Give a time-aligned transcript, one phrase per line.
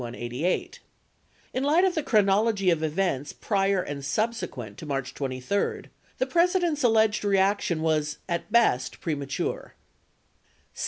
[0.03, 0.79] 4B
[1.53, 5.83] In light of the chronology of events prior and subsequent to March 23,
[6.17, 9.75] the President's alleged reaction was, at best, premature.